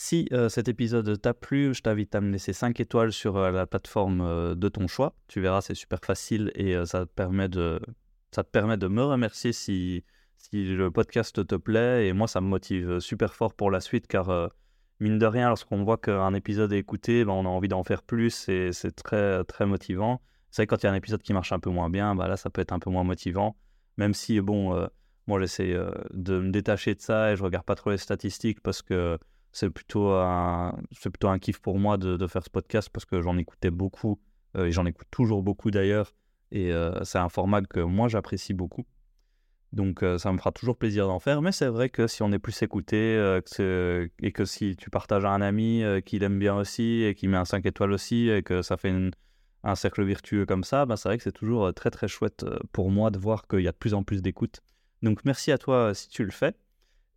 Si 0.00 0.28
euh, 0.32 0.48
cet 0.48 0.68
épisode 0.68 1.20
t'a 1.20 1.34
plu, 1.34 1.74
je 1.74 1.82
t'invite 1.82 2.14
à 2.14 2.20
me 2.20 2.30
laisser 2.30 2.52
5 2.52 2.78
étoiles 2.78 3.12
sur 3.12 3.36
euh, 3.36 3.50
la 3.50 3.66
plateforme 3.66 4.54
de 4.54 4.68
ton 4.68 4.86
choix. 4.86 5.16
Tu 5.26 5.40
verras, 5.40 5.60
c'est 5.60 5.74
super 5.74 5.98
facile 6.04 6.52
et 6.54 6.76
ça, 6.86 7.04
te 7.04 7.10
permet 7.10 7.48
de, 7.48 7.80
ça 8.30 8.44
te 8.44 8.48
permet 8.48 8.76
de 8.76 8.86
me 8.86 9.02
remercier 9.02 9.52
si, 9.52 10.04
si 10.36 10.66
le 10.66 10.92
podcast 10.92 11.44
te 11.44 11.56
plaît. 11.56 12.06
Et 12.06 12.12
moi, 12.12 12.28
ça 12.28 12.40
me 12.40 12.46
motive 12.46 13.00
super 13.00 13.34
fort 13.34 13.54
pour 13.54 13.72
la 13.72 13.80
suite 13.80 14.06
car, 14.06 14.52
mine 15.00 15.18
de 15.18 15.26
rien, 15.26 15.48
lorsqu'on 15.48 15.82
voit 15.82 15.98
qu'un 15.98 16.32
épisode 16.32 16.72
est 16.72 16.78
écouté, 16.78 17.24
ben, 17.24 17.32
on 17.32 17.44
a 17.44 17.48
envie 17.48 17.66
d'en 17.66 17.82
faire 17.82 18.04
plus 18.04 18.48
et 18.48 18.72
c'est 18.72 18.92
très, 18.92 19.42
très 19.46 19.66
motivant. 19.66 20.22
C'est 20.52 20.62
vrai 20.62 20.66
que 20.68 20.76
quand 20.76 20.82
il 20.84 20.86
y 20.86 20.88
a 20.88 20.92
un 20.92 20.94
épisode 20.94 21.22
qui 21.22 21.32
marche 21.32 21.50
un 21.50 21.58
peu 21.58 21.70
moins 21.70 21.90
bien, 21.90 22.14
bah 22.14 22.28
là, 22.28 22.36
ça 22.36 22.50
peut 22.50 22.60
être 22.60 22.72
un 22.72 22.78
peu 22.78 22.90
moins 22.90 23.02
motivant. 23.02 23.56
Même 23.96 24.14
si, 24.14 24.40
bon, 24.40 24.76
euh, 24.76 24.86
moi, 25.26 25.40
j'essaie 25.40 25.72
euh, 25.72 25.90
de 26.12 26.38
me 26.38 26.52
détacher 26.52 26.94
de 26.94 27.00
ça 27.00 27.32
et 27.32 27.36
je 27.36 27.42
regarde 27.42 27.66
pas 27.66 27.74
trop 27.74 27.90
les 27.90 27.98
statistiques 27.98 28.60
parce 28.60 28.80
que 28.80 29.18
c'est 29.52 29.70
plutôt 29.70 30.10
un, 30.10 30.78
c'est 30.92 31.10
plutôt 31.10 31.28
un 31.28 31.38
kiff 31.38 31.58
pour 31.60 31.78
moi 31.78 31.96
de, 31.96 32.26
faire 32.26 32.44
ce 32.44 32.50
podcast 32.50 32.90
parce 32.90 33.04
que 33.04 33.20
j'en 33.20 33.36
écoutais 33.38 33.70
beaucoup 33.70 34.20
euh, 34.56 34.66
et 34.66 34.72
j'en 34.72 34.86
écoute 34.86 35.08
toujours 35.10 35.42
beaucoup 35.42 35.70
d'ailleurs. 35.70 36.14
Et 36.50 36.72
c'est 37.02 37.18
un 37.18 37.28
format 37.28 37.60
que 37.60 37.80
moi, 37.80 38.08
j'apprécie 38.08 38.54
beaucoup. 38.54 38.86
Donc 39.74 40.02
ça 40.16 40.32
me 40.32 40.38
fera 40.38 40.50
toujours 40.50 40.78
plaisir 40.78 41.06
d'en 41.06 41.18
faire, 41.18 41.42
mais 41.42 41.52
c'est 41.52 41.66
vrai 41.66 41.90
que 41.90 42.06
si 42.06 42.22
on 42.22 42.32
est 42.32 42.38
plus 42.38 42.62
écouté 42.62 43.16
et 44.22 44.32
que 44.32 44.44
si 44.46 44.74
tu 44.74 44.88
partages 44.88 45.26
à 45.26 45.30
un 45.30 45.42
ami 45.42 45.82
qui 46.06 46.18
l'aime 46.18 46.38
bien 46.38 46.56
aussi 46.56 47.02
et 47.02 47.14
qui 47.14 47.28
met 47.28 47.36
un 47.36 47.44
5 47.44 47.66
étoiles 47.66 47.92
aussi 47.92 48.30
et 48.30 48.42
que 48.42 48.62
ça 48.62 48.78
fait 48.78 48.94
un 49.62 49.74
cercle 49.74 50.04
vertueux 50.04 50.46
comme 50.46 50.64
ça, 50.64 50.86
ben, 50.86 50.96
c'est 50.96 51.10
vrai 51.10 51.18
que 51.18 51.24
c'est 51.24 51.32
toujours 51.32 51.74
très 51.74 51.90
très 51.90 52.08
chouette 52.08 52.46
pour 52.72 52.90
moi 52.90 53.10
de 53.10 53.18
voir 53.18 53.46
qu'il 53.46 53.60
y 53.60 53.68
a 53.68 53.72
de 53.72 53.76
plus 53.76 53.92
en 53.92 54.02
plus 54.04 54.22
d'écoute. 54.22 54.62
Donc 55.02 55.26
merci 55.26 55.52
à 55.52 55.58
toi 55.58 55.92
si 55.92 56.08
tu 56.08 56.24
le 56.24 56.30
fais. 56.30 56.54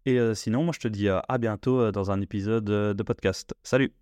Et 0.05 0.19
sinon, 0.35 0.63
moi 0.63 0.73
je 0.73 0.79
te 0.79 0.87
dis 0.87 1.09
à 1.09 1.37
bientôt 1.37 1.91
dans 1.91 2.11
un 2.11 2.21
épisode 2.21 2.65
de 2.65 3.03
podcast. 3.03 3.53
Salut 3.63 3.93